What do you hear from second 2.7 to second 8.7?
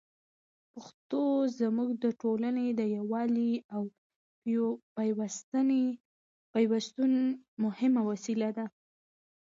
د یووالي او پېوستون مهمه وسیله ده.